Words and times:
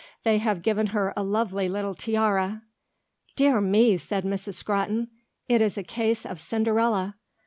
They 0.23 0.39
have 0.39 0.63
given 0.63 0.87
her 0.97 1.13
a 1.15 1.21
lovely 1.23 1.69
little 1.69 1.93
tiara." 1.93 2.63
"Dear 3.35 3.61
me," 3.61 3.97
said 3.97 4.25
Miss 4.25 4.45
Scrotton; 4.45 5.09
"it 5.47 5.61
is 5.61 5.77
a 5.77 5.83
case 5.83 6.25
of 6.25 6.39
Cinderella. 6.39 7.17